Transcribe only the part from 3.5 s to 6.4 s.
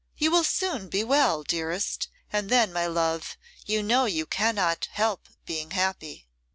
you know you cannot help being happy.